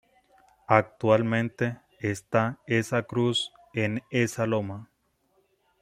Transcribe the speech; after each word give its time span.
Actualmente 0.73 1.77
esta 1.99 2.57
esa 2.65 3.03
cruz 3.03 3.51
en 3.75 4.01
esa 4.09 4.47
loma. 4.47 4.89